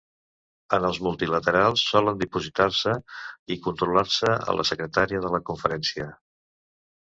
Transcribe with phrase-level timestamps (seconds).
[0.75, 2.95] En els multilaterals solen dipositar-se
[3.57, 6.11] i controlar-se a la secretaria de la conferència.